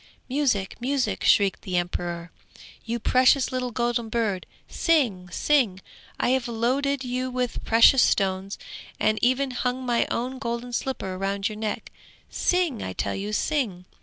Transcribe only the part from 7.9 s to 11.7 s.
stones, and even hung my own golden slipper round your